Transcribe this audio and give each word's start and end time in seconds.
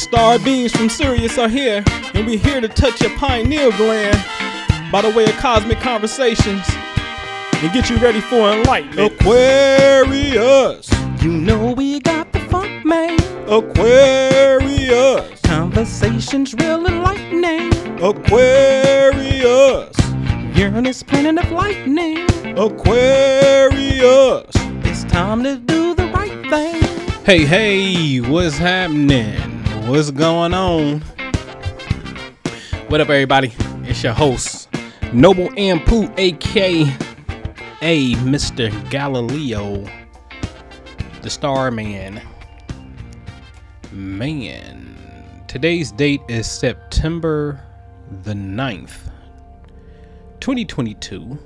The 0.00 0.04
star 0.04 0.38
beings 0.38 0.72
from 0.72 0.88
Sirius 0.88 1.36
are 1.36 1.46
here, 1.46 1.84
and 2.14 2.26
we're 2.26 2.38
here 2.38 2.62
to 2.62 2.68
touch 2.68 3.02
your 3.02 3.10
pineal 3.18 3.70
gland 3.72 4.16
by 4.90 5.02
the 5.02 5.10
way 5.10 5.24
of 5.24 5.36
cosmic 5.36 5.78
conversations 5.80 6.64
and 6.66 7.70
get 7.74 7.90
you 7.90 7.98
ready 7.98 8.22
for 8.22 8.50
enlightenment. 8.50 9.12
Aquarius, 9.12 10.90
You 11.22 11.30
know 11.30 11.72
we 11.72 12.00
got 12.00 12.32
the 12.32 12.40
funk, 12.48 12.82
man. 12.86 13.20
Aquarius, 13.46 15.38
Conversations 15.42 16.54
real 16.54 16.86
enlightening. 16.86 17.70
Aquarius, 18.02 19.94
Uranus 20.56 21.02
planet 21.02 21.44
of 21.44 21.52
lightning. 21.52 22.26
Aquarius. 22.58 24.46
It's 24.82 25.04
time 25.12 25.44
to 25.44 25.58
do 25.58 25.94
the 25.94 26.06
right 26.06 26.48
thing. 26.48 26.80
Hey, 27.26 27.44
hey, 27.44 28.20
what's 28.22 28.56
happening? 28.56 29.49
What's 29.90 30.12
going 30.12 30.54
on? 30.54 31.00
What 32.86 33.00
up, 33.00 33.08
everybody? 33.08 33.52
It's 33.82 34.04
your 34.04 34.12
host, 34.12 34.68
Noble 35.12 35.48
Anpu, 35.48 36.16
aka 36.16 36.92
Mr. 37.82 38.90
Galileo, 38.90 39.84
the 41.22 41.28
Star 41.28 41.72
Man. 41.72 42.22
Man, 43.90 44.96
today's 45.48 45.90
date 45.90 46.20
is 46.28 46.48
September 46.48 47.60
the 48.22 48.34
9th, 48.34 49.10
2022. 50.38 51.36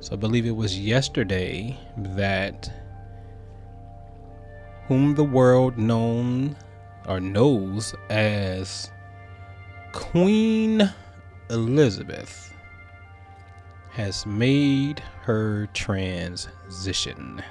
So 0.00 0.12
I 0.12 0.16
believe 0.16 0.44
it 0.44 0.56
was 0.56 0.76
yesterday 0.76 1.78
that 1.96 2.68
whom 4.88 5.14
the 5.14 5.22
world 5.22 5.78
known 5.78 6.56
or 7.08 7.20
knows 7.20 7.94
as 8.10 8.90
Queen 9.92 10.92
Elizabeth 11.50 12.52
has 13.90 14.24
made 14.24 15.00
her 15.22 15.66
transition. 15.74 17.42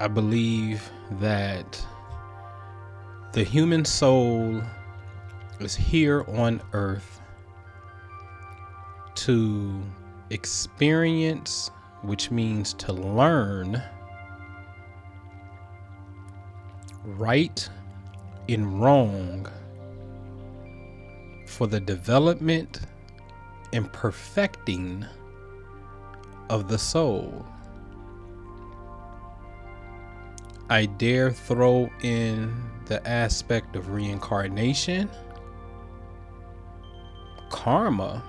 I 0.00 0.06
believe 0.06 0.88
that 1.20 1.84
the 3.32 3.42
human 3.42 3.84
soul 3.84 4.62
is 5.58 5.74
here 5.74 6.24
on 6.28 6.62
earth 6.72 7.20
to 9.16 9.82
experience, 10.30 11.72
which 12.02 12.30
means 12.30 12.74
to 12.74 12.92
learn, 12.92 13.82
right 17.04 17.68
and 18.48 18.80
wrong 18.80 19.46
for 21.46 21.66
the 21.66 21.80
development 21.80 22.80
and 23.72 23.92
perfecting 23.92 25.04
of 26.50 26.68
the 26.68 26.78
soul. 26.78 27.44
I 30.70 30.86
dare 30.86 31.30
throw 31.30 31.90
in 32.02 32.54
the 32.86 33.06
aspect 33.08 33.74
of 33.74 33.90
reincarnation, 33.90 35.10
karma, 37.50 38.22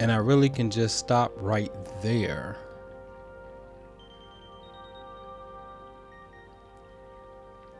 and 0.00 0.12
I 0.12 0.16
really 0.16 0.48
can 0.48 0.70
just 0.70 0.98
stop 0.98 1.32
right 1.36 1.72
there. 2.02 2.56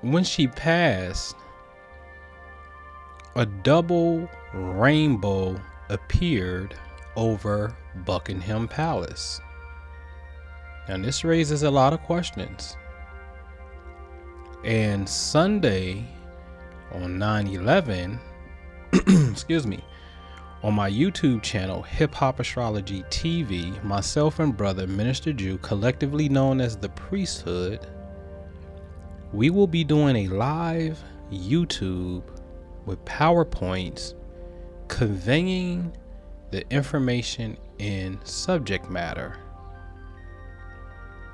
When 0.00 0.24
she 0.24 0.46
passed, 0.46 1.34
a 3.34 3.46
double 3.46 4.28
rainbow 4.54 5.60
appeared 5.88 6.74
over 7.16 7.76
Buckingham 8.04 8.68
Palace. 8.68 9.40
Now, 10.88 10.98
this 10.98 11.24
raises 11.24 11.64
a 11.64 11.70
lot 11.70 11.92
of 11.92 12.00
questions. 12.02 12.76
And 14.64 15.08
Sunday 15.08 16.04
on 16.92 17.18
9 17.18 17.48
11, 17.48 18.18
excuse 18.92 19.66
me, 19.66 19.84
on 20.62 20.74
my 20.74 20.90
YouTube 20.90 21.42
channel, 21.42 21.82
Hip 21.82 22.14
Hop 22.14 22.40
Astrology 22.40 23.04
TV, 23.04 23.82
myself 23.84 24.40
and 24.40 24.56
brother, 24.56 24.86
Minister 24.86 25.32
Jew, 25.32 25.58
collectively 25.58 26.28
known 26.28 26.60
as 26.60 26.76
the 26.76 26.88
Priesthood, 26.90 27.86
we 29.32 29.50
will 29.50 29.66
be 29.66 29.84
doing 29.84 30.16
a 30.16 30.28
live 30.28 30.98
YouTube 31.30 32.22
with 32.86 33.04
PowerPoints 33.04 34.14
conveying 34.88 35.92
the 36.50 36.68
information 36.72 37.56
in 37.78 38.18
subject 38.24 38.90
matter. 38.90 39.36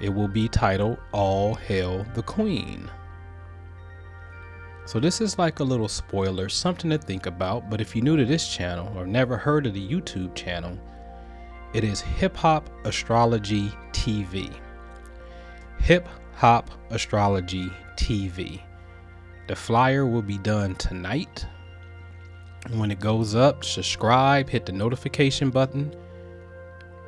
It 0.01 0.11
will 0.11 0.29
be 0.29 0.49
titled 0.49 0.99
All 1.13 1.55
Hail 1.55 2.05
the 2.15 2.23
Queen. 2.23 2.91
So, 4.87 5.01
this 5.01 5.21
is 5.21 5.39
like 5.39 5.61
a 5.61 5.65
little 5.65 5.89
spoiler, 5.89 6.49
something 6.49 6.91
to 6.91 6.99
think 6.99 7.27
about. 7.27 7.71
But 7.71 7.81
if 7.81 7.97
you're 7.97 8.05
new 8.05 8.17
to 8.17 8.25
this 8.25 8.55
channel 8.55 8.93
or 8.97 9.07
never 9.07 9.37
heard 9.37 9.67
of 9.67 9.75
the 9.75 9.89
YouTube 9.89 10.35
channel, 10.35 10.79
it 11.73 11.85
is 11.85 12.01
Hip 12.01 12.37
Hop 12.37 12.69
Astrology 12.85 13.73
TV. 13.93 14.53
Hip 15.79 16.09
Hop 16.35 16.71
Astrology 16.91 17.71
TV. 17.97 18.61
The 19.49 19.57
flyer 19.57 20.07
will 20.07 20.23
be 20.23 20.39
done 20.39 20.75
tonight. 20.77 21.47
When 22.73 22.91
it 22.91 23.01
goes 23.01 23.35
up, 23.35 23.65
subscribe, 23.65 24.49
hit 24.49 24.67
the 24.67 24.73
notification 24.73 25.51
button 25.51 25.95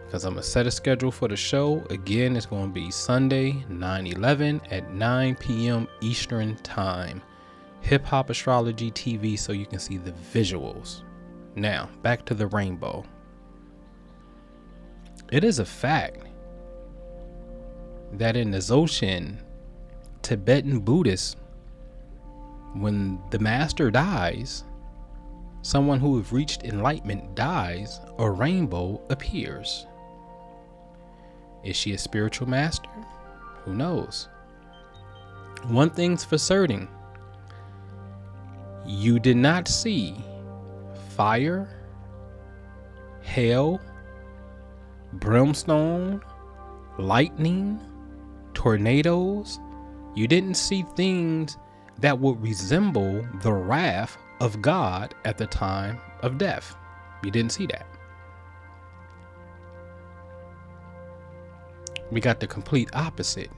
because 0.06 0.24
I'm 0.24 0.34
going 0.34 0.42
to 0.42 0.48
set 0.48 0.66
a 0.66 0.70
schedule 0.70 1.10
for 1.10 1.28
the 1.28 1.36
show. 1.36 1.84
Again, 1.90 2.36
it's 2.36 2.46
going 2.46 2.68
to 2.68 2.72
be 2.72 2.90
Sunday, 2.90 3.64
9 3.68 4.06
11 4.06 4.60
at 4.70 4.92
9 4.92 5.34
p.m. 5.36 5.88
Eastern 6.00 6.56
Time. 6.56 7.20
Hip 7.82 8.04
Hop 8.06 8.30
Astrology 8.30 8.90
TV 8.90 9.38
so 9.38 9.52
you 9.52 9.66
can 9.66 9.78
see 9.78 9.96
the 9.96 10.12
visuals. 10.12 11.02
Now, 11.54 11.88
back 12.02 12.24
to 12.26 12.34
the 12.34 12.48
rainbow. 12.48 13.04
It 15.30 15.44
is 15.44 15.58
a 15.58 15.64
fact 15.64 16.26
that 18.12 18.36
in 18.36 18.50
the 18.50 18.58
Dzogchen, 18.58 19.38
Tibetan 20.22 20.80
Buddhists, 20.80 21.36
when 22.74 23.20
the 23.30 23.38
master 23.38 23.90
dies, 23.90 24.64
someone 25.62 25.98
who 25.98 26.18
has 26.18 26.30
reached 26.30 26.64
enlightenment 26.64 27.34
dies, 27.34 28.00
a 28.18 28.30
rainbow 28.30 29.00
appears. 29.10 29.86
Is 31.64 31.74
she 31.74 31.94
a 31.94 31.98
spiritual 31.98 32.48
master? 32.48 32.88
Who 33.64 33.74
knows? 33.74 34.28
One 35.68 35.90
thing's 35.90 36.24
for 36.24 36.38
certain 36.38 36.88
you 38.86 39.18
did 39.18 39.36
not 39.36 39.68
see 39.68 40.14
fire, 41.10 41.68
hail, 43.22 43.80
brimstone, 45.14 46.22
lightning, 46.98 47.80
tornadoes. 48.54 49.58
You 50.14 50.26
didn't 50.26 50.54
see 50.54 50.84
things 50.94 51.56
that 52.00 52.18
would 52.18 52.40
resemble 52.42 53.26
the 53.42 53.52
wrath 53.52 54.16
of 54.40 54.60
God 54.62 55.14
at 55.24 55.38
the 55.38 55.46
time 55.46 55.98
of 56.20 56.38
death. 56.38 56.76
You 57.22 57.30
didn't 57.30 57.52
see 57.52 57.66
that. 57.66 57.86
We 62.10 62.20
got 62.20 62.40
the 62.40 62.46
complete 62.46 62.88
opposite 62.94 63.50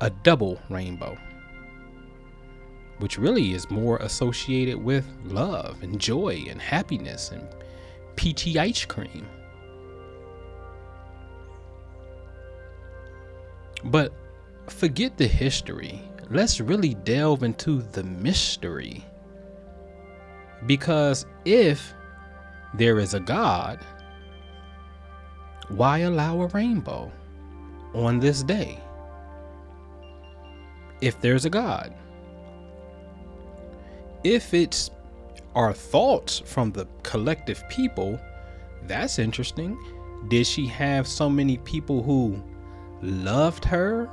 a 0.00 0.10
double 0.10 0.58
rainbow, 0.70 1.16
which 3.00 3.18
really 3.18 3.52
is 3.52 3.70
more 3.70 3.96
associated 3.98 4.76
with 4.76 5.06
love 5.24 5.82
and 5.82 5.98
joy 5.98 6.44
and 6.48 6.60
happiness 6.60 7.30
and 7.30 7.48
peachy 8.14 8.58
ice 8.58 8.84
cream. 8.84 9.26
But 13.84 14.12
forget 14.68 15.16
the 15.16 15.26
history. 15.26 16.02
Let's 16.28 16.60
really 16.60 16.94
delve 16.94 17.42
into 17.42 17.82
the 17.82 18.04
mystery. 18.04 19.04
Because 20.66 21.26
if 21.44 21.94
there 22.74 22.98
is 22.98 23.14
a 23.14 23.20
God, 23.20 23.80
why 25.68 25.98
allow 26.00 26.42
a 26.42 26.46
rainbow 26.48 27.10
on 27.94 28.20
this 28.20 28.42
day? 28.42 28.78
If 31.00 31.18
there's 31.20 31.46
a 31.46 31.50
God, 31.50 31.94
if 34.24 34.54
it's 34.54 34.90
our 35.54 35.72
thoughts 35.72 36.40
from 36.40 36.72
the 36.72 36.86
collective 37.02 37.62
people, 37.68 38.18
that's 38.86 39.18
interesting. 39.18 39.78
Did 40.28 40.46
she 40.46 40.66
have 40.66 41.06
so 41.06 41.28
many 41.28 41.56
people 41.58 42.02
who 42.02 42.42
loved 43.02 43.64
her 43.64 44.08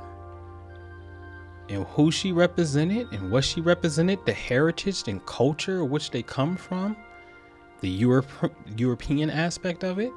and 1.68 1.84
who 1.88 2.10
she 2.10 2.32
represented 2.32 3.12
and 3.12 3.30
what 3.30 3.44
she 3.44 3.60
represented, 3.60 4.18
the 4.24 4.32
heritage 4.32 5.06
and 5.06 5.24
culture 5.26 5.84
which 5.84 6.10
they 6.10 6.22
come 6.22 6.56
from, 6.56 6.96
the 7.80 7.88
Europe, 7.88 8.28
European 8.76 9.30
aspect 9.30 9.84
of 9.84 9.98
it? 9.98 10.12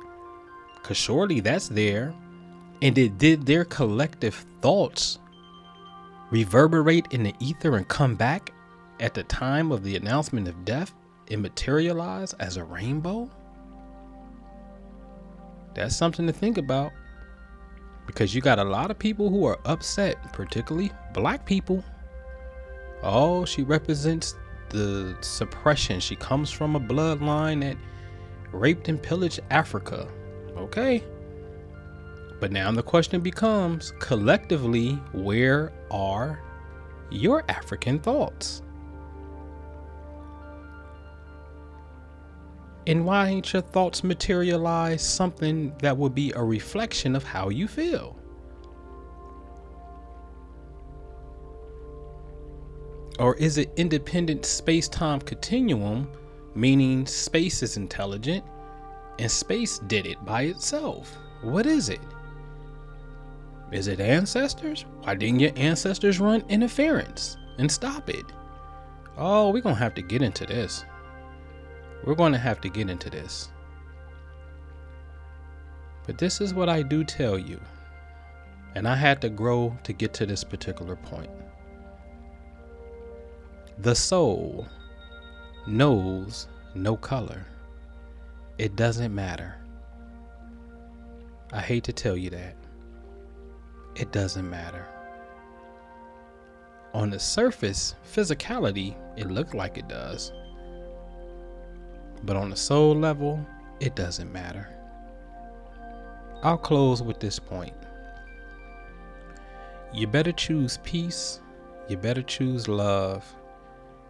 Because 0.82 0.98
surely 0.98 1.42
that's 1.42 1.68
there. 1.68 2.14
And 2.82 2.98
it 2.98 3.18
did 3.20 3.46
their 3.46 3.66
collective 3.66 4.46
thoughts 4.62 5.20
reverberate 6.32 7.06
in 7.12 7.24
the 7.24 7.36
ether 7.40 7.76
and 7.76 7.88
come 7.88 8.16
back 8.16 8.54
at 9.02 9.14
the 9.14 9.24
time 9.24 9.72
of 9.72 9.84
the 9.84 9.98
announcement 9.98 10.48
of 10.48 10.64
death 10.64 10.94
it 11.28 11.38
materialized 11.38 12.36
as 12.40 12.56
a 12.58 12.64
rainbow? 12.64 13.30
That's 15.74 15.96
something 15.96 16.28
to 16.28 16.34
think 16.34 16.58
about 16.58 16.92
because 18.06 18.36
you 18.36 18.42
got 18.42 18.60
a 18.60 18.64
lot 18.64 18.92
of 18.92 19.00
people 19.00 19.30
who 19.30 19.46
are 19.46 19.60
upset, 19.66 20.34
particularly 20.34 20.92
black 21.14 21.46
people. 21.46 21.84
Oh, 23.04 23.46
she 23.46 23.64
represents 23.64 24.36
the 24.70 25.18
suppression. 25.22 26.00
She 26.00 26.16
comes 26.16 26.52
from 26.52 26.76
a 26.76 26.80
bloodline 26.80 27.62
that 27.62 27.78
raped 28.52 28.90
and 28.90 29.02
pillaged 29.02 29.40
Africa. 29.50 30.08
Okay. 30.58 31.04
But 32.40 32.52
now 32.52 32.72
the 32.72 32.84
question 32.84 33.22
becomes 33.22 33.94
collectively, 34.00 34.94
where 35.14 35.72
are 35.90 36.40
your 37.10 37.44
African 37.50 38.00
thoughts? 38.00 38.62
And 42.88 43.06
why 43.06 43.28
ain't 43.28 43.54
your 43.54 43.62
thoughts 43.62 44.04
materialize 44.04 45.02
something 45.02 45.74
that 45.80 45.98
would 45.98 46.16
be 46.16 46.32
a 46.36 46.44
reflection 46.44 47.16
of 47.16 47.24
how 47.24 47.50
you 47.50 47.68
feel? 47.68 48.18
Or 53.20 53.36
is 53.36 53.60
it 53.60 53.72
independent 53.78 54.46
space 54.46 54.88
time 54.88 55.20
continuum, 55.22 56.10
meaning 56.56 57.06
space 57.06 57.62
is 57.62 57.78
intelligent 57.78 58.44
and 59.20 59.30
space 59.30 59.78
did 59.80 60.08
it 60.08 60.24
by 60.26 60.44
itself? 60.44 61.16
What 61.44 61.68
is 61.68 61.90
it? 61.90 62.00
Is 63.72 63.88
it 63.88 64.00
ancestors? 64.00 64.86
Why 65.04 65.16
didn't 65.16 65.40
your 65.40 65.52
ancestors 65.56 66.20
run 66.20 66.44
interference 66.50 67.38
and 67.60 67.72
stop 67.72 68.10
it? 68.10 68.26
Oh, 69.18 69.52
we're 69.52 69.62
to 69.76 69.76
have 69.76 69.94
to 69.96 70.02
get 70.02 70.22
into 70.22 70.46
this. 70.46 70.84
We're 72.04 72.16
going 72.16 72.34
to 72.34 72.40
have 72.40 72.62
to 72.62 72.70
get 72.70 72.90
into 72.90 73.10
this. 73.10 73.50
But 76.06 76.18
this 76.18 76.42
is 76.42 76.54
what 76.54 76.70
I 76.70 76.82
do 76.82 77.04
tell 77.04 77.38
you. 77.38 77.60
And 78.76 78.88
I 78.88 78.96
had 78.96 79.22
to 79.22 79.30
grow 79.30 79.78
to 79.84 79.94
get 79.94 80.14
to 80.16 80.26
this 80.26 80.44
particular 80.44 80.96
point. 80.96 81.30
The 83.80 83.96
soul 83.96 84.68
knows 85.68 86.48
no 86.74 86.96
color. 86.96 87.46
It 88.58 88.76
doesn't 88.76 89.14
matter. 89.14 89.56
I 91.54 91.62
hate 91.62 91.84
to 91.86 91.94
tell 91.94 92.16
you 92.16 92.30
that 92.30 92.56
it 93.96 94.12
doesn't 94.12 94.50
matter. 94.50 94.88
On 96.94 97.10
the 97.10 97.20
surface, 97.20 97.96
physicality, 98.14 98.96
it 99.18 99.30
looked 99.30 99.54
like 99.54 99.78
it 99.78 99.88
does. 99.88 100.32
But 102.24 102.36
on 102.36 102.50
the 102.50 102.56
soul 102.56 102.96
level, 102.96 103.46
it 103.80 103.96
doesn't 103.96 104.32
matter. 104.32 104.70
I'll 106.44 106.58
close 106.58 107.02
with 107.02 107.20
this 107.20 107.40
point. 107.40 107.76
You 109.94 110.08
better 110.08 110.32
choose 110.32 110.80
peace. 110.84 111.40
You 111.88 111.98
better 111.98 112.22
choose 112.22 112.68
love. 112.68 113.26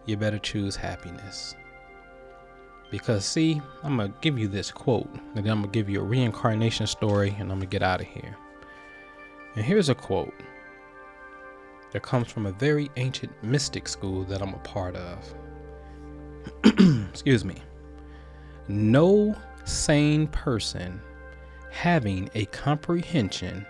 You 0.06 0.16
better 0.16 0.38
choose 0.38 0.76
happiness. 0.76 1.54
Because, 2.90 3.24
see, 3.24 3.60
I'm 3.82 3.96
going 3.96 4.12
to 4.12 4.18
give 4.20 4.38
you 4.38 4.48
this 4.48 4.70
quote, 4.70 5.08
and 5.34 5.44
then 5.44 5.50
I'm 5.50 5.60
going 5.60 5.72
to 5.72 5.78
give 5.78 5.88
you 5.88 6.00
a 6.00 6.04
reincarnation 6.04 6.86
story, 6.86 7.30
and 7.30 7.50
I'm 7.50 7.58
going 7.58 7.60
to 7.60 7.66
get 7.66 7.82
out 7.82 8.02
of 8.02 8.06
here. 8.06 8.36
And 9.56 9.64
here's 9.64 9.88
a 9.88 9.94
quote 9.94 10.34
that 11.92 12.02
comes 12.02 12.30
from 12.30 12.46
a 12.46 12.52
very 12.52 12.90
ancient 12.96 13.32
mystic 13.42 13.88
school 13.88 14.24
that 14.24 14.42
I'm 14.42 14.54
a 14.54 14.58
part 14.58 14.96
of. 14.96 15.34
Excuse 17.10 17.44
me. 17.44 17.56
No 18.68 19.36
sane 19.64 20.26
person 20.28 21.00
having 21.70 22.30
a 22.34 22.44
comprehension 22.46 23.66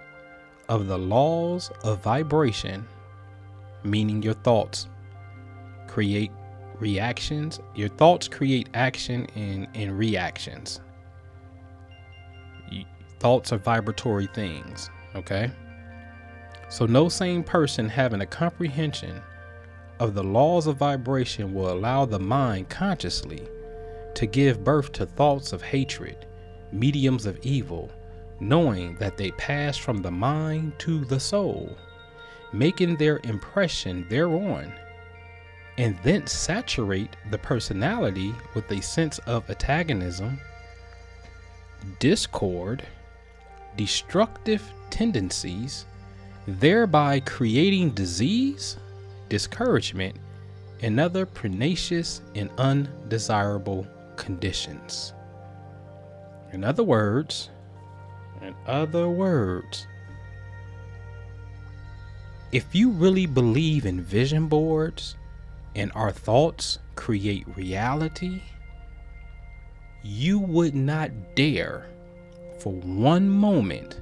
of 0.69 0.87
the 0.87 0.99
laws 0.99 1.71
of 1.85 2.03
vibration, 2.03 2.87
meaning 3.85 4.23
your 4.23 4.35
thoughts 4.35 4.89
create 5.87 6.31
reactions, 6.79 7.61
your 7.75 7.89
thoughts 7.89 8.29
create 8.29 8.69
action 8.75 9.27
and, 9.35 9.69
and 9.75 9.97
reactions. 9.97 10.81
Thoughts 13.19 13.53
are 13.53 13.59
vibratory 13.59 14.27
things, 14.35 14.91
okay? 15.15 15.51
So, 16.69 16.87
no 16.87 17.09
sane 17.09 17.45
person 17.45 17.89
having 17.89 18.21
a 18.21 18.27
comprehension 18.27 19.21
of 20.01 20.15
the 20.15 20.25
laws 20.25 20.67
of 20.67 20.77
vibration 20.77 21.55
will 21.55 21.71
allow 21.71 22.05
the 22.05 22.19
mind 22.19 22.69
consciously 22.69 23.47
to 24.15 24.27
give 24.27 24.65
birth 24.65 24.93
to 24.93 25.07
thoughts 25.07 25.53
of 25.53 25.63
hatred, 25.63 26.27
mediums 26.73 27.27
of 27.27 27.39
evil, 27.43 27.91
knowing 28.41 28.97
that 28.97 29.17
they 29.17 29.31
pass 29.33 29.77
from 29.77 30.03
the 30.03 30.11
mind 30.11 30.73
to 30.79 31.05
the 31.05 31.21
soul, 31.21 31.77
making 32.53 32.97
their 32.97 33.21
impression 33.25 34.07
thereon, 34.09 34.73
and 35.79 35.99
thence 36.03 36.33
saturate 36.33 37.17
the 37.31 37.39
personality 37.39 38.35
with 38.55 38.71
a 38.71 38.83
sense 38.83 39.19
of 39.21 39.49
antagonism, 39.49 40.39
discord, 41.99 42.83
destructive 43.77 44.63
tendencies 44.91 45.87
thereby 46.47 47.21
creating 47.21 47.91
disease, 47.91 48.77
discouragement, 49.29 50.17
and 50.81 50.99
other 50.99 51.25
pernicious 51.25 52.23
and 52.35 52.51
undesirable 52.59 53.87
conditions. 54.17 55.15
In 56.53 56.65
other 56.65 56.85
words, 56.85 57.51
in 58.43 58.55
other 58.67 59.09
words, 59.09 59.87
if 62.51 62.75
you 62.75 62.91
really 62.91 63.27
believe 63.27 63.87
in 63.87 64.03
vision 64.03 64.47
boards 64.49 65.17
and 65.75 65.91
our 65.95 66.13
thoughts 66.13 66.79
create 66.97 67.47
reality, 67.57 68.43
you 70.03 70.39
would 70.39 70.75
not 70.75 71.11
dare 71.35 71.87
for 72.59 72.75
one 72.75 73.29
moment 73.29 74.01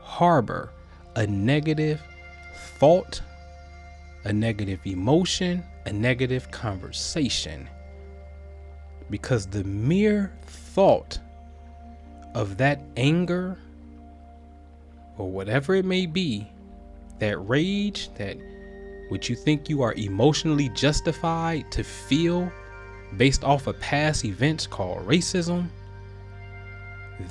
harbor 0.00 0.70
a 1.16 1.26
negative 1.26 2.00
thought, 2.78 3.20
a 4.24 4.32
negative 4.32 4.80
emotion, 4.86 5.62
a 5.86 5.92
negative 5.92 6.50
conversation. 6.50 7.68
Because 9.10 9.46
the 9.46 9.64
mere 9.64 10.32
thought 10.46 11.18
of 12.34 12.56
that 12.56 12.80
anger 12.96 13.58
or 15.18 15.30
whatever 15.30 15.74
it 15.74 15.84
may 15.84 16.06
be, 16.06 16.50
that 17.18 17.38
rage, 17.38 18.12
that 18.14 18.36
which 19.08 19.28
you 19.28 19.36
think 19.36 19.68
you 19.68 19.82
are 19.82 19.94
emotionally 19.94 20.68
justified 20.70 21.70
to 21.70 21.84
feel 21.84 22.50
based 23.16 23.44
off 23.44 23.66
of 23.66 23.78
past 23.78 24.24
events 24.24 24.66
called 24.66 25.06
racism, 25.06 25.68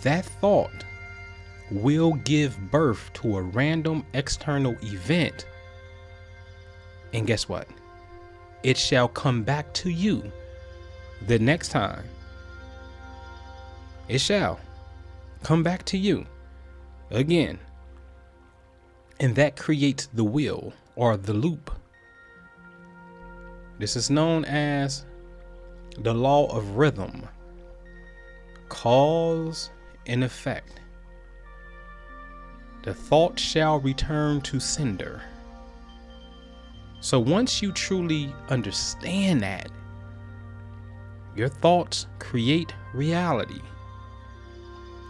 that 0.02 0.26
thought 0.26 0.86
will 1.72 2.14
give 2.14 2.58
birth 2.72 3.12
to 3.14 3.38
a 3.38 3.42
random 3.42 4.06
external 4.14 4.76
event. 4.84 5.46
And 7.14 7.28
guess 7.28 7.50
what? 7.50 7.68
It 8.64 8.78
shall 8.78 9.08
come 9.08 9.44
back 9.44 9.74
to 9.74 9.90
you 9.90 10.32
the 11.28 11.40
next 11.40 11.70
time. 11.70 12.04
It 14.08 14.20
shall 14.20 14.60
come 15.44 15.64
back 15.64 15.86
to 15.86 15.98
you 15.98 16.26
again. 17.12 17.60
And 19.20 19.36
that 19.36 19.56
creates 19.56 20.08
the 20.08 20.24
wheel 20.24 20.74
or 20.96 21.18
the 21.18 21.34
loop. 21.34 21.72
This 23.80 23.96
is 23.96 24.10
known 24.10 24.46
as 24.46 25.06
the 25.98 26.14
law 26.14 26.48
of 26.56 26.78
rhythm, 26.78 27.28
cause 28.70 29.70
and 30.06 30.24
effect 30.24 30.82
the 32.84 32.94
thought 32.94 33.40
shall 33.40 33.80
return 33.80 34.42
to 34.42 34.60
sender. 34.60 35.22
So 37.00 37.20
once 37.20 37.62
you 37.62 37.72
truly 37.72 38.34
understand 38.50 39.42
that, 39.42 39.70
your 41.36 41.50
thoughts 41.50 42.08
create 42.20 42.74
reality. 42.94 43.62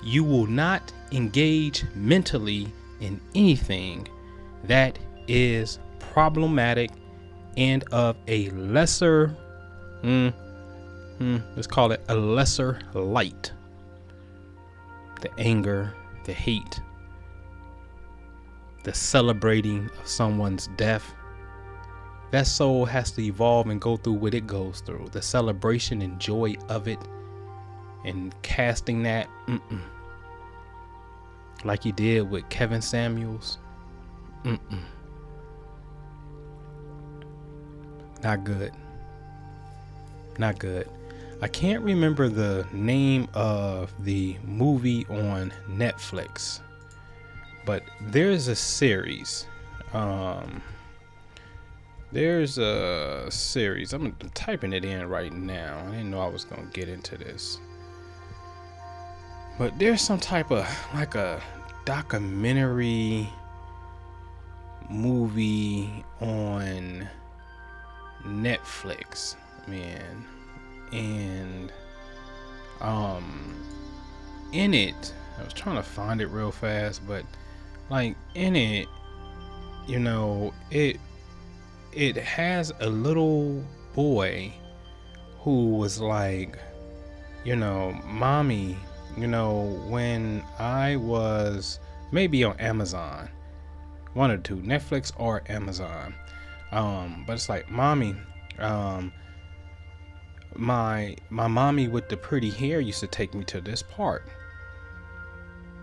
you 0.04 0.24
will 0.24 0.48
not 0.48 0.92
engage 1.12 1.86
mentally 1.96 2.68
in 3.00 3.22
anything 3.36 4.08
that 4.66 5.00
is 5.28 5.80
problematic 6.00 6.92
and 7.58 7.84
of 7.92 8.18
a 8.28 8.50
lesser, 8.52 9.36
mm, 10.04 10.34
mm, 11.20 11.44
let's 11.56 11.68
call 11.68 11.92
it 11.92 12.02
a 12.10 12.16
lesser 12.16 12.80
light. 12.94 13.52
The 15.22 15.30
anger, 15.40 15.94
the 16.26 16.34
hate, 16.34 16.82
the 18.84 18.94
celebrating 18.94 19.90
of 20.00 20.08
someone's 20.08 20.68
death. 20.76 21.14
That 22.34 22.48
soul 22.48 22.86
has 22.86 23.12
to 23.12 23.22
evolve 23.22 23.68
and 23.68 23.80
go 23.80 23.96
through 23.96 24.14
what 24.14 24.34
it 24.34 24.48
goes 24.48 24.82
through. 24.82 25.10
The 25.12 25.22
celebration 25.22 26.02
and 26.02 26.20
joy 26.20 26.56
of 26.68 26.88
it, 26.88 26.98
and 28.06 28.34
casting 28.42 29.04
that, 29.04 29.28
mm-mm. 29.46 29.80
like 31.64 31.86
you 31.86 31.92
did 31.92 32.32
with 32.32 32.50
Kevin 32.50 32.82
Samuels. 32.82 33.60
Mm-mm. 34.46 34.82
Not 38.24 38.44
good. 38.44 38.72
Not 40.40 40.58
good. 40.58 40.90
I 41.40 41.48
can't 41.48 41.84
remember 41.84 42.30
the 42.30 42.66
name 42.74 43.28
of 43.36 43.94
the 44.04 44.38
movie 44.44 45.06
on 45.06 45.54
Netflix, 45.70 46.62
but 47.64 47.84
there's 48.02 48.48
a 48.48 48.56
series. 48.56 49.46
Um, 49.94 50.64
there's 52.14 52.60
a 52.60 53.26
series. 53.30 53.92
I'm 53.92 54.16
typing 54.36 54.72
it 54.72 54.86
in 54.86 55.10
right 55.10 55.34
now. 55.34 55.84
I 55.88 55.92
didn't 55.92 56.12
know 56.12 56.22
I 56.22 56.28
was 56.28 56.46
gonna 56.46 56.70
get 56.72 56.88
into 56.88 57.18
this, 57.18 57.58
but 59.58 59.78
there's 59.80 60.02
some 60.02 60.20
type 60.20 60.52
of 60.52 60.68
like 60.94 61.16
a 61.16 61.42
documentary 61.86 63.28
movie 64.90 66.06
on 66.22 67.08
Netflix, 68.24 69.36
man. 69.68 70.24
And 70.92 71.72
um 72.80 73.56
in 74.52 74.76
it, 74.76 75.14
I 75.40 75.44
was 75.44 75.54
trying 75.54 75.78
to 75.78 75.84
find 75.84 76.22
it 76.22 76.28
real 76.28 76.52
fast, 76.52 77.02
but 77.08 77.26
like 77.90 78.16
in 78.36 78.56
it, 78.56 78.88
you 79.88 79.98
know, 79.98 80.54
it 80.70 81.00
it 81.96 82.18
has 82.18 82.72
a 82.80 82.90
little 82.90 83.64
boy 83.94 84.54
who 85.40 85.76
was 85.76 86.00
like, 86.00 86.58
you 87.44 87.56
know, 87.56 87.92
mommy, 88.06 88.78
you 89.18 89.28
know, 89.28 89.80
when 89.88 90.44
I 90.60 90.96
was 90.96 91.80
maybe 92.12 92.44
on 92.44 92.60
Amazon, 92.60 93.30
one 94.14 94.32
or 94.32 94.38
two, 94.38 94.58
Netflix 94.58 95.12
or 95.18 95.44
Amazon. 95.48 96.14
Um, 96.72 97.24
but 97.28 97.34
it's 97.34 97.50
like, 97.50 97.70
mommy, 97.70 98.16
um, 98.60 99.12
my 100.56 101.16
my 101.30 101.48
mommy 101.48 101.88
with 101.88 102.10
the 102.10 102.18
pretty 102.18 102.50
hair 102.50 102.80
used 102.80 103.00
to 103.00 103.08
take 103.08 103.34
me 103.34 103.44
to 103.46 103.62
this 103.62 103.84
park. 103.84 104.30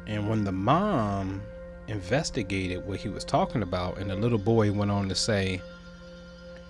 And 0.06 0.28
when 0.28 0.44
the 0.44 0.52
mom 0.52 1.42
investigated 1.88 2.84
what 2.86 2.98
he 2.98 3.08
was 3.08 3.24
talking 3.24 3.62
about, 3.62 3.98
and 3.98 4.10
the 4.10 4.16
little 4.16 4.38
boy 4.38 4.72
went 4.72 4.90
on 4.90 5.08
to 5.08 5.14
say, 5.14 5.60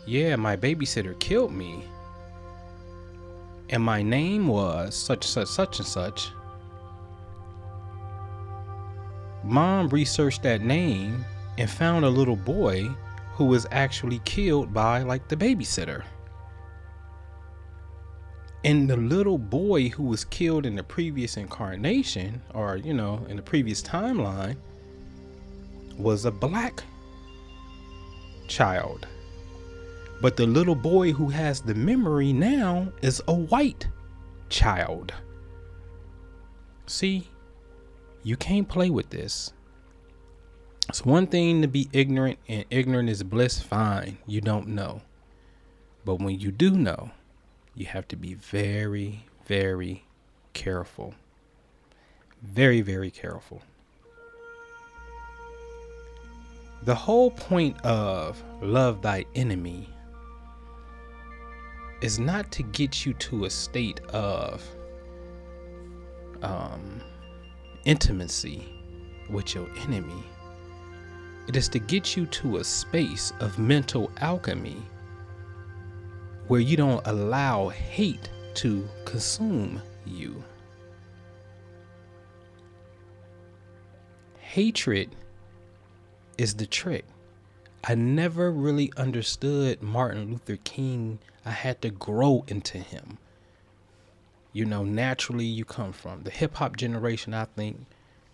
Yeah, 0.07 0.37
my 0.37 0.57
babysitter 0.57 1.19
killed 1.19 1.53
me. 1.53 1.85
And 3.69 3.83
my 3.83 4.03
name 4.03 4.49
was 4.49 4.95
such 4.95 5.25
such 5.25 5.49
such 5.49 5.79
and 5.79 5.87
such. 5.87 6.31
Mom 9.45 9.89
researched 9.89 10.43
that 10.43 10.61
name 10.61 11.25
and 11.57 11.71
found 11.71 12.05
a 12.05 12.11
little 12.11 12.37
boy 12.37 12.89
who 13.35 13.45
was 13.45 13.67
actually 13.71 14.21
killed 14.25 14.75
by 14.75 15.03
like 15.03 15.29
the 15.29 15.37
babysitter. 15.37 16.03
And 18.65 18.91
the 18.91 18.97
little 18.97 19.39
boy 19.39 19.89
who 19.89 20.03
was 20.03 20.25
killed 20.25 20.67
in 20.67 20.75
the 20.77 20.83
previous 20.83 21.39
incarnation, 21.39 22.43
or 22.53 22.77
you 22.77 22.93
know, 22.93 23.25
in 23.29 23.37
the 23.37 23.43
previous 23.43 23.81
timeline, 23.83 24.57
was 25.97 26.27
a 26.27 26.31
black 26.31 26.83
child. 28.49 29.07
But 30.21 30.37
the 30.37 30.47
little 30.47 30.75
boy 30.75 31.13
who 31.13 31.29
has 31.31 31.63
the 31.63 31.75
memory 31.75 32.33
now 32.33 32.93
is 33.01 33.23
a 33.27 33.35
white 33.35 33.89
child. 34.51 35.15
See, 36.87 37.29
you 38.23 38.37
can't 38.37 38.69
play 38.69 38.91
with 38.91 39.09
this. 39.11 39.53
It's 40.89 41.05
one 41.05 41.27
thing 41.27 41.63
to 41.63 41.69
be 41.69 41.89
ignorant, 41.93 42.39
and 42.49 42.65
ignorant 42.69 43.09
is 43.09 43.23
bliss. 43.23 43.61
Fine, 43.61 44.19
you 44.27 44.41
don't 44.41 44.69
know. 44.69 45.01
But 46.05 46.17
when 46.17 46.39
you 46.39 46.51
do 46.51 46.73
know, 46.73 47.13
you 47.75 47.87
have 47.87 48.09
to 48.09 48.17
be 48.17 48.35
very, 48.35 49.25
very 49.47 50.05
careful. 50.53 51.15
Very, 52.43 52.81
very 52.81 53.11
careful. 53.11 53.63
The 56.83 56.95
whole 56.95 57.31
point 57.31 57.81
of 57.85 58.43
love 58.61 59.03
thy 59.03 59.27
enemy 59.35 59.89
is 62.01 62.19
not 62.19 62.51
to 62.53 62.63
get 62.63 63.05
you 63.05 63.15
to 63.15 63.45
a 63.45 63.51
state 63.51 64.01
of 64.11 64.63
um, 66.43 67.01
intimacy 67.85 68.73
with 69.29 69.55
your 69.55 69.69
enemy 69.83 70.25
it 71.51 71.57
is 71.57 71.69
to 71.71 71.81
get 71.81 72.17
you 72.17 72.27
to 72.27 72.59
a 72.59 72.65
space 72.65 73.33
of 73.41 73.59
mental 73.59 74.09
alchemy 74.19 74.77
where 76.47 76.61
you 76.61 76.77
don't 76.77 77.05
allow 77.09 77.71
hate 77.71 78.31
to 78.55 78.89
consume 79.05 79.83
you. 80.07 80.45
Hatred 84.39 85.17
is 86.39 86.55
the 86.55 86.67
trick. 86.67 87.05
I 87.83 87.95
never 87.95 88.51
really 88.51 88.93
understood 88.97 89.83
Martin 89.83 90.33
Luther 90.33 90.57
King. 90.57 91.19
I 91.47 91.51
had 91.51 91.81
to 91.83 91.91
grow 91.91 92.45
into 92.47 92.79
him. 92.79 93.19
You 94.53 94.67
know, 94.67 94.85
naturally, 94.85 95.47
you 95.47 95.65
come 95.65 95.93
from 95.93 96.25
the 96.25 96.31
hip 96.31 96.57
hop 96.57 96.77
generation, 96.77 97.33
I 97.33 97.47
think, 97.47 97.87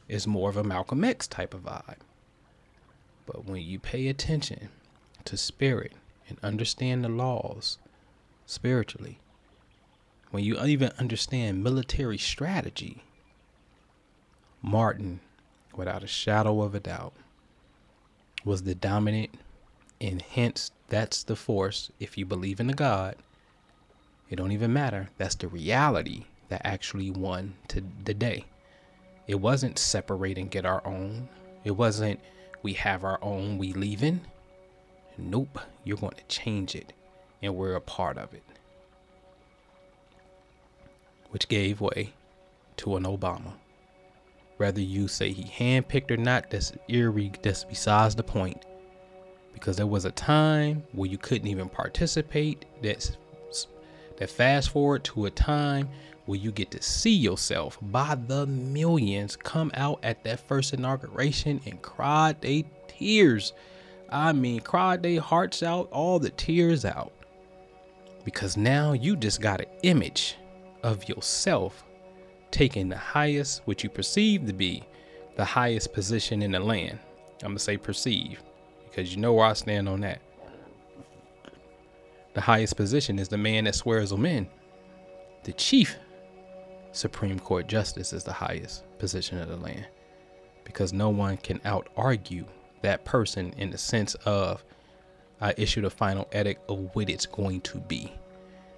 is 0.08 0.26
more 0.26 0.50
of 0.50 0.56
a 0.56 0.64
Malcolm 0.64 1.04
X 1.04 1.28
type 1.28 1.54
of 1.54 1.64
vibe. 1.64 1.98
But 3.24 3.44
when 3.44 3.62
you 3.62 3.78
pay 3.78 4.08
attention 4.08 4.68
to 5.24 5.36
spirit 5.36 5.92
and 6.28 6.38
understand 6.42 7.04
the 7.04 7.08
laws 7.08 7.78
spiritually, 8.46 9.18
when 10.30 10.42
you 10.42 10.60
even 10.64 10.90
understand 10.98 11.62
military 11.62 12.18
strategy, 12.18 13.04
Martin, 14.60 15.20
without 15.74 16.02
a 16.02 16.08
shadow 16.08 16.62
of 16.62 16.74
a 16.74 16.80
doubt, 16.80 17.12
was 18.46 18.62
the 18.62 18.76
dominant, 18.76 19.30
and 20.00 20.22
hence 20.22 20.70
that's 20.88 21.24
the 21.24 21.36
force. 21.36 21.90
If 21.98 22.16
you 22.16 22.24
believe 22.24 22.60
in 22.60 22.68
the 22.68 22.74
God, 22.74 23.16
it 24.30 24.36
don't 24.36 24.52
even 24.52 24.72
matter. 24.72 25.10
That's 25.18 25.34
the 25.34 25.48
reality 25.48 26.24
that 26.48 26.62
actually 26.64 27.10
won 27.10 27.54
to 27.68 27.82
the 28.04 28.14
day. 28.14 28.44
It 29.26 29.40
wasn't 29.40 29.80
separate 29.80 30.38
and 30.38 30.50
get 30.50 30.64
our 30.64 30.80
own. 30.86 31.28
It 31.64 31.72
wasn't 31.72 32.20
we 32.62 32.74
have 32.74 33.04
our 33.04 33.18
own, 33.20 33.58
we 33.58 33.72
leaving. 33.72 34.20
Nope, 35.18 35.58
you're 35.84 35.96
going 35.96 36.14
to 36.16 36.24
change 36.28 36.74
it, 36.74 36.92
and 37.42 37.56
we're 37.56 37.74
a 37.74 37.80
part 37.80 38.16
of 38.16 38.32
it. 38.32 38.42
Which 41.30 41.48
gave 41.48 41.80
way 41.80 42.12
to 42.78 42.96
an 42.96 43.02
Obama. 43.04 43.54
Whether 44.56 44.80
you 44.80 45.08
say 45.08 45.32
he 45.32 45.44
handpicked 45.44 46.10
or 46.10 46.16
not, 46.16 46.50
that's 46.50 46.72
eerie, 46.88 47.32
that's 47.42 47.64
besides 47.64 48.14
the 48.14 48.22
point. 48.22 48.64
Because 49.52 49.76
there 49.76 49.86
was 49.86 50.04
a 50.04 50.12
time 50.12 50.82
where 50.92 51.10
you 51.10 51.18
couldn't 51.18 51.48
even 51.48 51.68
participate. 51.68 52.64
That's 52.82 53.16
that 54.16 54.30
fast 54.30 54.70
forward 54.70 55.04
to 55.04 55.26
a 55.26 55.30
time 55.30 55.90
where 56.24 56.38
you 56.38 56.50
get 56.50 56.70
to 56.72 56.82
see 56.82 57.14
yourself 57.14 57.78
by 57.82 58.16
the 58.26 58.46
millions 58.46 59.36
come 59.36 59.70
out 59.74 60.00
at 60.02 60.24
that 60.24 60.40
first 60.40 60.72
inauguration 60.72 61.60
and 61.66 61.80
cry 61.82 62.34
they 62.40 62.64
tears. 62.88 63.52
I 64.08 64.32
mean, 64.32 64.60
cry 64.60 64.96
their 64.96 65.20
hearts 65.20 65.62
out, 65.62 65.88
all 65.90 66.18
the 66.18 66.30
tears 66.30 66.84
out. 66.84 67.12
Because 68.24 68.56
now 68.56 68.92
you 68.92 69.16
just 69.16 69.40
got 69.40 69.60
an 69.60 69.66
image 69.82 70.36
of 70.82 71.08
yourself 71.08 71.84
taking 72.56 72.88
the 72.88 72.96
highest, 72.96 73.60
which 73.66 73.84
you 73.84 73.90
perceive 73.90 74.46
to 74.46 74.52
be 74.54 74.82
the 75.36 75.44
highest 75.44 75.92
position 75.92 76.40
in 76.40 76.52
the 76.52 76.58
land. 76.58 76.98
I'm 77.42 77.48
going 77.48 77.58
to 77.58 77.62
say 77.62 77.76
perceive 77.76 78.42
because 78.88 79.14
you 79.14 79.20
know 79.20 79.34
where 79.34 79.44
I 79.44 79.52
stand 79.52 79.90
on 79.90 80.00
that. 80.00 80.22
The 82.32 82.40
highest 82.40 82.74
position 82.74 83.18
is 83.18 83.28
the 83.28 83.36
man 83.36 83.64
that 83.64 83.74
swears 83.74 84.08
them 84.08 84.24
in, 84.24 84.48
the 85.44 85.52
chief 85.52 85.96
Supreme 86.92 87.38
Court 87.38 87.66
Justice 87.66 88.14
is 88.14 88.24
the 88.24 88.32
highest 88.32 88.84
position 88.98 89.38
of 89.38 89.48
the 89.48 89.56
land 89.56 89.86
because 90.64 90.94
no 90.94 91.10
one 91.10 91.36
can 91.36 91.60
out 91.66 91.90
argue 91.94 92.46
that 92.80 93.04
person 93.04 93.52
in 93.58 93.68
the 93.68 93.76
sense 93.76 94.14
of 94.24 94.64
I 95.42 95.52
issued 95.58 95.84
a 95.84 95.90
final 95.90 96.26
edict 96.34 96.70
of 96.70 96.88
what 96.94 97.10
it's 97.10 97.26
going 97.26 97.60
to 97.62 97.78
be. 97.80 98.14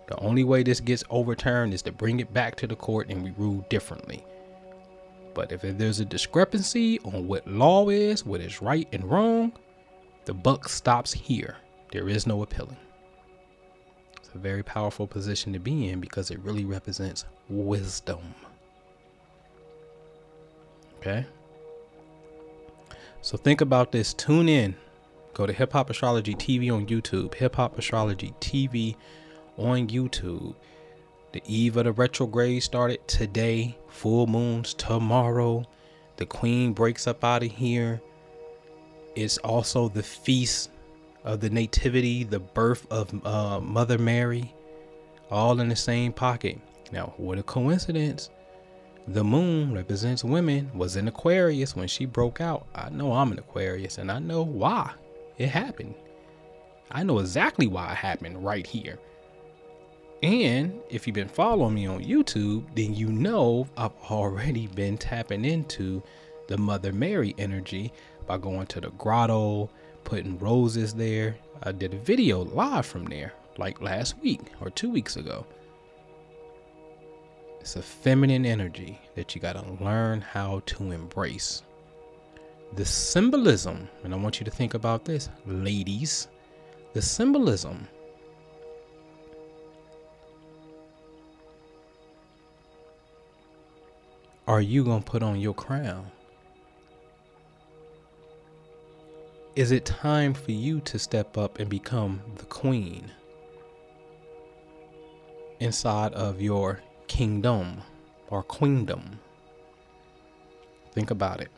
The 0.08 0.18
only 0.20 0.42
way 0.42 0.62
this 0.62 0.80
gets 0.80 1.04
overturned 1.10 1.74
is 1.74 1.82
to 1.82 1.92
bring 1.92 2.20
it 2.20 2.32
back 2.32 2.56
to 2.56 2.66
the 2.66 2.74
court 2.74 3.10
and 3.10 3.22
we 3.22 3.30
rule 3.32 3.64
differently. 3.68 4.24
But 5.34 5.52
if 5.52 5.60
there's 5.60 6.00
a 6.00 6.04
discrepancy 6.04 6.98
on 7.00 7.28
what 7.28 7.46
law 7.46 7.90
is, 7.90 8.24
what 8.24 8.40
is 8.40 8.62
right 8.62 8.88
and 8.90 9.04
wrong, 9.04 9.52
the 10.24 10.34
buck 10.34 10.68
stops 10.68 11.12
here. 11.12 11.56
There 11.92 12.08
is 12.08 12.26
no 12.26 12.42
appealing. 12.42 12.76
It's 14.16 14.34
a 14.34 14.38
very 14.38 14.62
powerful 14.62 15.06
position 15.06 15.52
to 15.52 15.58
be 15.58 15.88
in 15.88 16.00
because 16.00 16.30
it 16.30 16.40
really 16.40 16.64
represents 16.64 17.26
wisdom. 17.48 18.34
Okay? 20.98 21.26
So 23.20 23.36
think 23.36 23.60
about 23.60 23.92
this. 23.92 24.14
Tune 24.14 24.48
in. 24.48 24.74
Go 25.34 25.46
to 25.46 25.52
Hip 25.52 25.72
Hop 25.74 25.90
Astrology 25.90 26.34
TV 26.34 26.74
on 26.74 26.86
YouTube. 26.86 27.34
Hip 27.34 27.56
Hop 27.56 27.78
Astrology 27.78 28.34
TV 28.40 28.96
on 29.58 29.88
YouTube. 29.88 30.54
The 31.32 31.42
eve 31.46 31.76
of 31.76 31.84
the 31.84 31.92
retrograde 31.92 32.62
started 32.62 33.06
today. 33.06 33.76
Full 33.88 34.26
moons 34.26 34.72
tomorrow. 34.74 35.64
The 36.16 36.26
queen 36.26 36.72
breaks 36.72 37.06
up 37.06 37.22
out 37.22 37.42
of 37.42 37.50
here. 37.50 38.00
It's 39.14 39.38
also 39.38 39.88
the 39.88 40.02
feast 40.02 40.70
of 41.24 41.40
the 41.40 41.50
nativity, 41.50 42.24
the 42.24 42.40
birth 42.40 42.86
of 42.90 43.12
uh, 43.26 43.60
Mother 43.60 43.98
Mary, 43.98 44.54
all 45.30 45.60
in 45.60 45.68
the 45.68 45.76
same 45.76 46.12
pocket. 46.12 46.58
Now, 46.92 47.12
what 47.16 47.38
a 47.38 47.42
coincidence. 47.42 48.30
The 49.08 49.24
moon 49.24 49.74
represents 49.74 50.22
women, 50.22 50.70
was 50.74 50.96
in 50.96 51.08
Aquarius 51.08 51.74
when 51.74 51.88
she 51.88 52.04
broke 52.04 52.40
out. 52.40 52.66
I 52.74 52.90
know 52.90 53.12
I'm 53.12 53.32
an 53.32 53.38
Aquarius 53.38 53.98
and 53.98 54.10
I 54.12 54.18
know 54.18 54.42
why 54.42 54.92
it 55.38 55.48
happened. 55.48 55.94
I 56.90 57.02
know 57.02 57.18
exactly 57.18 57.66
why 57.66 57.92
it 57.92 57.96
happened 57.96 58.44
right 58.44 58.66
here. 58.66 58.98
And 60.22 60.80
if 60.90 61.06
you've 61.06 61.14
been 61.14 61.28
following 61.28 61.74
me 61.74 61.86
on 61.86 62.02
YouTube, 62.02 62.64
then 62.74 62.94
you 62.94 63.08
know 63.08 63.68
I've 63.76 63.94
already 64.10 64.66
been 64.66 64.98
tapping 64.98 65.44
into 65.44 66.02
the 66.48 66.58
Mother 66.58 66.92
Mary 66.92 67.34
energy 67.38 67.92
by 68.26 68.38
going 68.38 68.66
to 68.68 68.80
the 68.80 68.90
grotto, 68.90 69.70
putting 70.02 70.38
roses 70.38 70.92
there. 70.92 71.36
I 71.62 71.72
did 71.72 71.94
a 71.94 71.98
video 71.98 72.40
live 72.40 72.86
from 72.86 73.04
there 73.04 73.32
like 73.58 73.80
last 73.80 74.18
week 74.18 74.40
or 74.60 74.70
two 74.70 74.90
weeks 74.90 75.16
ago. 75.16 75.46
It's 77.60 77.76
a 77.76 77.82
feminine 77.82 78.46
energy 78.46 78.98
that 79.14 79.34
you 79.34 79.40
got 79.40 79.52
to 79.52 79.84
learn 79.84 80.20
how 80.20 80.62
to 80.66 80.90
embrace. 80.90 81.62
The 82.74 82.84
symbolism, 82.84 83.88
and 84.02 84.12
I 84.12 84.16
want 84.16 84.40
you 84.40 84.44
to 84.44 84.50
think 84.50 84.74
about 84.74 85.04
this, 85.04 85.28
ladies, 85.46 86.28
the 86.92 87.02
symbolism 87.02 87.86
are 94.48 94.62
you 94.62 94.82
going 94.82 95.02
to 95.02 95.10
put 95.10 95.22
on 95.22 95.38
your 95.38 95.52
crown? 95.52 96.10
Is 99.54 99.72
it 99.72 99.84
time 99.84 100.32
for 100.32 100.52
you 100.52 100.80
to 100.80 100.98
step 100.98 101.36
up 101.36 101.58
and 101.58 101.68
become 101.68 102.22
the 102.36 102.46
queen 102.46 103.10
inside 105.60 106.14
of 106.14 106.40
your 106.40 106.80
kingdom 107.08 107.82
or 108.30 108.42
queendom? 108.42 109.20
Think 110.92 111.10
about 111.10 111.42
it. 111.42 111.50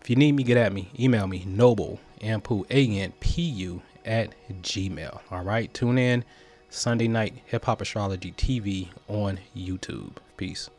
If 0.00 0.08
you 0.08 0.16
need 0.16 0.32
me, 0.32 0.42
get 0.42 0.56
at 0.56 0.72
me. 0.72 0.88
Email 0.98 1.26
me, 1.26 1.44
noble, 1.46 2.00
anpu, 2.22 2.64
A-N-P-U, 2.70 3.82
at 4.06 4.34
gmail. 4.62 5.20
All 5.30 5.44
right, 5.44 5.72
tune 5.74 5.98
in 5.98 6.24
Sunday 6.70 7.08
night, 7.08 7.34
Hip 7.46 7.66
Hop 7.66 7.82
Astrology 7.82 8.32
TV 8.32 8.88
on 9.06 9.38
YouTube. 9.54 10.12
Peace. 10.38 10.70